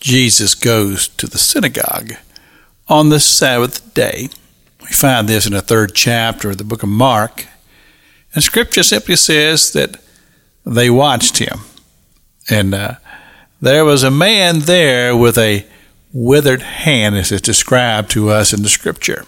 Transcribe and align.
Jesus 0.00 0.54
goes 0.54 1.08
to 1.08 1.26
the 1.26 1.38
synagogue 1.38 2.14
on 2.88 3.10
the 3.10 3.20
Sabbath 3.20 3.92
day. 3.94 4.30
We 4.80 4.88
find 4.88 5.28
this 5.28 5.46
in 5.46 5.52
the 5.52 5.60
third 5.60 5.94
chapter 5.94 6.50
of 6.50 6.58
the 6.58 6.64
book 6.64 6.82
of 6.82 6.88
Mark. 6.88 7.46
And 8.34 8.42
scripture 8.42 8.82
simply 8.82 9.16
says 9.16 9.72
that 9.72 9.98
they 10.64 10.88
watched 10.88 11.38
him. 11.38 11.60
And 12.48 12.74
uh, 12.74 12.94
there 13.60 13.84
was 13.84 14.02
a 14.02 14.10
man 14.10 14.60
there 14.60 15.14
with 15.14 15.36
a 15.36 15.66
withered 16.12 16.62
hand, 16.62 17.16
as 17.16 17.30
it's 17.30 17.42
described 17.42 18.10
to 18.12 18.30
us 18.30 18.52
in 18.52 18.62
the 18.62 18.68
scripture. 18.68 19.26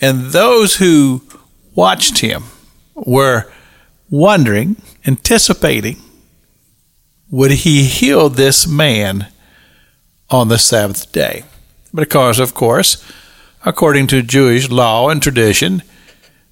And 0.00 0.32
those 0.32 0.76
who 0.76 1.22
watched 1.74 2.18
him 2.18 2.44
were 2.94 3.50
wondering, 4.10 4.76
anticipating, 5.06 5.98
would 7.30 7.50
he 7.50 7.84
heal 7.84 8.28
this 8.28 8.66
man 8.66 9.28
on 10.30 10.48
the 10.48 10.58
Sabbath 10.58 11.12
day? 11.12 11.44
Because, 11.94 12.38
of 12.38 12.54
course, 12.54 13.02
according 13.64 14.06
to 14.08 14.22
Jewish 14.22 14.70
law 14.70 15.08
and 15.08 15.22
tradition, 15.22 15.82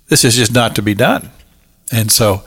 this 0.08 0.24
is 0.24 0.36
just 0.36 0.52
not 0.52 0.74
to 0.76 0.82
be 0.82 0.94
done. 0.94 1.30
And 1.92 2.10
so 2.10 2.42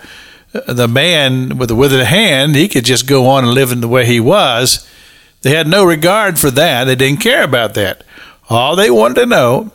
uh, 0.53 0.73
the 0.73 0.87
man 0.87 1.57
with 1.57 1.69
the 1.69 1.75
withered 1.75 2.05
hand, 2.05 2.55
he 2.55 2.67
could 2.67 2.85
just 2.85 3.07
go 3.07 3.27
on 3.27 3.43
and 3.43 3.53
live 3.53 3.71
in 3.71 3.81
the 3.81 3.87
way 3.87 4.05
he 4.05 4.19
was. 4.19 4.87
They 5.41 5.55
had 5.55 5.67
no 5.67 5.85
regard 5.85 6.39
for 6.39 6.51
that. 6.51 6.85
They 6.85 6.95
didn't 6.95 7.21
care 7.21 7.43
about 7.43 7.73
that. 7.75 8.03
All 8.49 8.75
they 8.75 8.89
wanted 8.89 9.15
to 9.15 9.25
know 9.25 9.71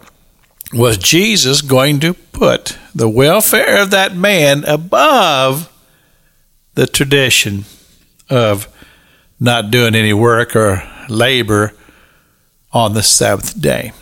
was 0.72 0.96
Jesus 0.96 1.60
going 1.60 2.00
to 2.00 2.14
put 2.14 2.78
the 2.94 3.08
welfare 3.08 3.80
of 3.80 3.90
that 3.90 4.16
man 4.16 4.64
above 4.64 5.70
the 6.74 6.86
tradition 6.86 7.64
of 8.30 8.68
not 9.38 9.70
doing 9.70 9.94
any 9.94 10.12
work 10.12 10.56
or 10.56 10.82
labor 11.12 11.74
on 12.72 12.94
the 12.94 13.02
Sabbath 13.02 13.60
day. 13.60 13.92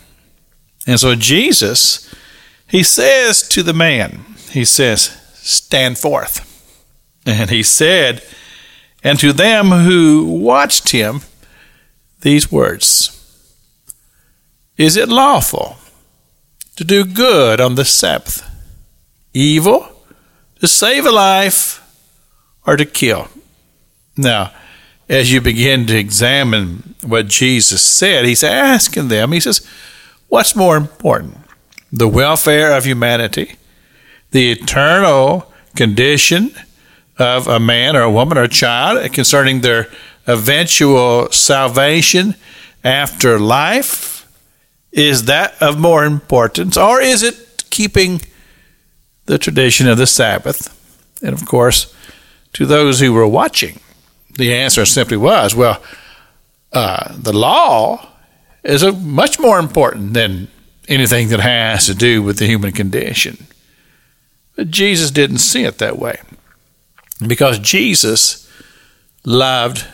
And 0.87 0.99
so 0.99 1.15
Jesus, 1.15 2.13
he 2.67 2.83
says 2.83 3.41
to 3.49 3.61
the 3.61 3.73
man, 3.73 4.25
he 4.49 4.65
says, 4.65 5.17
Stand 5.35 5.97
forth. 5.97 6.47
And 7.25 7.49
he 7.49 7.61
said, 7.61 8.23
and 9.03 9.19
to 9.19 9.33
them 9.33 9.71
who 9.71 10.25
watched 10.25 10.89
him, 10.89 11.21
these 12.21 12.51
words 12.51 13.17
Is 14.77 14.95
it 14.95 15.09
lawful 15.09 15.77
to 16.75 16.83
do 16.83 17.03
good 17.03 17.59
on 17.59 17.75
the 17.75 17.85
Sabbath? 17.85 18.47
Evil? 19.33 19.87
To 20.59 20.67
save 20.67 21.05
a 21.05 21.11
life 21.11 21.81
or 22.67 22.77
to 22.77 22.85
kill? 22.85 23.29
Now, 24.15 24.51
as 25.11 25.29
you 25.29 25.41
begin 25.41 25.85
to 25.85 25.97
examine 25.97 26.95
what 27.05 27.27
Jesus 27.27 27.81
said, 27.81 28.23
he's 28.23 28.45
asking 28.45 29.09
them, 29.09 29.33
he 29.33 29.41
says, 29.41 29.67
What's 30.29 30.55
more 30.55 30.77
important? 30.77 31.37
The 31.91 32.07
welfare 32.07 32.71
of 32.71 32.85
humanity, 32.85 33.57
the 34.31 34.53
eternal 34.53 35.51
condition 35.75 36.55
of 37.17 37.49
a 37.49 37.59
man 37.59 37.97
or 37.97 38.03
a 38.03 38.11
woman 38.11 38.37
or 38.37 38.43
a 38.43 38.47
child 38.47 39.11
concerning 39.11 39.59
their 39.59 39.89
eventual 40.27 41.29
salvation 41.29 42.35
after 42.81 43.37
life? 43.37 44.25
Is 44.93 45.25
that 45.25 45.61
of 45.61 45.77
more 45.77 46.05
importance? 46.05 46.77
Or 46.77 47.01
is 47.01 47.21
it 47.21 47.65
keeping 47.69 48.21
the 49.25 49.37
tradition 49.37 49.89
of 49.89 49.97
the 49.97 50.07
Sabbath? 50.07 50.77
And 51.21 51.33
of 51.33 51.45
course, 51.45 51.93
to 52.53 52.65
those 52.65 53.01
who 53.01 53.11
were 53.11 53.27
watching, 53.27 53.81
the 54.35 54.53
answer 54.53 54.85
simply 54.85 55.17
was 55.17 55.55
well, 55.55 55.81
uh, 56.73 57.13
the 57.17 57.33
law 57.33 58.07
is 58.63 58.83
a, 58.83 58.91
much 58.91 59.39
more 59.39 59.59
important 59.59 60.13
than 60.13 60.47
anything 60.87 61.29
that 61.29 61.39
has 61.39 61.85
to 61.85 61.95
do 61.95 62.21
with 62.21 62.37
the 62.37 62.45
human 62.45 62.71
condition. 62.71 63.47
But 64.55 64.71
Jesus 64.71 65.11
didn't 65.11 65.39
see 65.39 65.63
it 65.63 65.77
that 65.79 65.97
way 65.97 66.19
because 67.25 67.59
Jesus 67.59 68.49
loved 69.25 69.85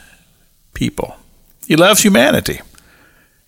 people, 0.73 1.15
He 1.67 1.75
loves 1.75 2.01
humanity. 2.01 2.61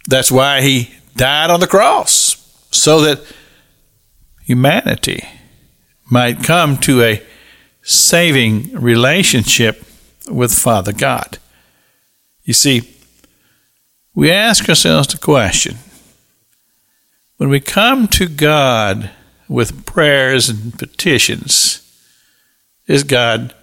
That's 0.08 0.32
why 0.32 0.62
He 0.62 0.94
died 1.16 1.50
on 1.50 1.60
the 1.60 1.68
cross, 1.68 2.36
so 2.72 3.02
that 3.02 3.22
humanity 4.46 5.24
might 6.10 6.44
come 6.44 6.78
to 6.78 7.04
a 7.04 7.22
saving 7.84 8.72
relationship 8.74 9.84
with 10.28 10.54
Father 10.54 10.94
God. 10.94 11.38
You 12.44 12.54
see, 12.54 12.82
we 14.14 14.32
ask 14.32 14.68
ourselves 14.68 15.08
the 15.08 15.18
question 15.18 15.78
when 17.38 17.50
we 17.50 17.62
come 17.62 18.08
to 18.10 18.28
God 18.28 19.12
with 19.48 19.86
prayers 19.86 20.50
and 20.50 20.78
petitions, 20.78 21.82
is 22.86 23.04
God 23.04 23.56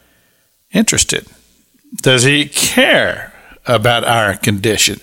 interested? 0.72 1.26
Does 2.00 2.22
He 2.24 2.46
care 2.46 3.34
about 3.66 4.04
our 4.04 4.34
condition? 4.36 5.00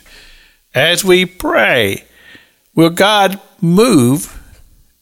As 0.74 1.06
we 1.06 1.26
pray, 1.26 2.06
will 2.74 2.90
God 2.90 3.40
move 3.62 4.42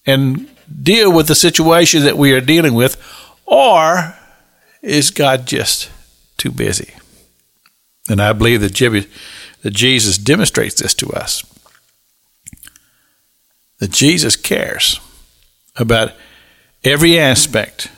and 0.05 0.49
deal 0.83 1.11
with 1.13 1.27
the 1.27 1.35
situation 1.35 2.03
that 2.03 2.17
we 2.17 2.33
are 2.33 2.41
dealing 2.41 2.73
with, 2.73 3.01
or 3.45 4.15
is 4.81 5.11
God 5.11 5.45
just 5.45 5.89
too 6.41 6.51
busy. 6.51 6.93
And 8.09 8.19
I 8.19 8.33
believe 8.33 8.61
that, 8.61 9.07
Jesus 9.71 10.17
demonstrates 10.17 10.81
this 10.81 10.95
to 10.95 11.11
us. 11.11 11.43
That 13.77 13.91
Jesus 13.91 14.35
cares 14.35 14.99
about 15.75 16.13
every 16.83 17.19
aspect 17.19 17.91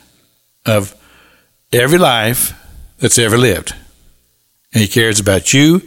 of 0.66 0.94
every 1.72 1.98
life 1.98 2.52
that's 2.98 3.18
ever 3.18 3.38
lived. 3.38 3.74
And 4.74 4.82
He 4.82 4.88
cares 4.88 5.18
about 5.18 5.54
you, 5.54 5.80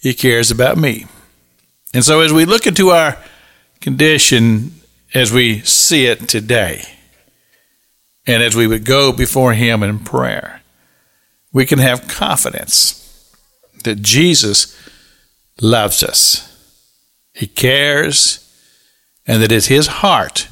He 0.00 0.14
cares 0.14 0.50
about 0.50 0.78
me. 0.78 1.04
And 1.92 2.02
so, 2.02 2.20
as 2.20 2.32
we 2.32 2.46
look 2.46 2.66
into 2.66 2.90
our 2.90 3.18
condition 3.80 4.72
as 5.14 5.32
we 5.32 5.60
see 5.60 6.06
it 6.06 6.28
today, 6.28 6.82
and 8.26 8.42
as 8.42 8.56
we 8.56 8.66
would 8.66 8.84
go 8.84 9.12
before 9.12 9.52
Him 9.52 9.82
in 9.82 9.98
prayer, 9.98 10.62
we 11.52 11.66
can 11.66 11.78
have 11.78 12.08
confidence 12.08 12.94
that 13.84 14.02
Jesus 14.02 14.76
loves 15.60 16.02
us. 16.02 16.44
He 17.32 17.46
cares, 17.46 18.44
and 19.26 19.42
that 19.42 19.52
it's 19.52 19.66
His 19.66 19.86
heart 19.86 20.48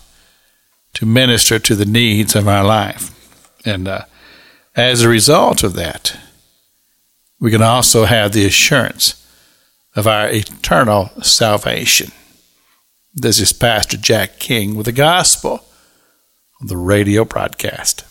to 0.94 1.06
minister 1.06 1.58
to 1.58 1.74
the 1.74 1.84
needs 1.84 2.34
of 2.34 2.48
our 2.48 2.64
life. 2.64 3.12
And 3.66 3.88
uh, 3.88 4.02
as 4.74 5.02
a 5.02 5.08
result 5.08 5.62
of 5.62 5.74
that, 5.74 6.16
we 7.40 7.50
can 7.50 7.62
also 7.62 8.04
have 8.04 8.32
the 8.32 8.46
assurance 8.46 9.22
of 9.94 10.06
our 10.06 10.28
eternal 10.30 11.10
salvation. 11.22 12.12
This 13.14 13.40
is 13.40 13.52
Pastor 13.52 13.96
Jack 13.96 14.38
King 14.38 14.76
with 14.76 14.86
the 14.86 14.92
gospel 14.92 15.64
on 16.60 16.68
the 16.68 16.76
radio 16.76 17.24
broadcast. 17.24 18.04